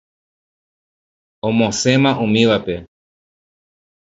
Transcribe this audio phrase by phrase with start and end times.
[1.47, 2.75] Omosẽma umívape.